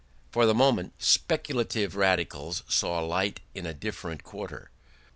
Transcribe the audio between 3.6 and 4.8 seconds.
a different quarter.